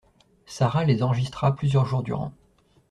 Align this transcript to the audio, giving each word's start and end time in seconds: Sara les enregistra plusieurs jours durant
Sara 0.47 0.83
les 0.83 1.03
enregistra 1.03 1.55
plusieurs 1.55 1.85
jours 1.85 2.01
durant 2.01 2.33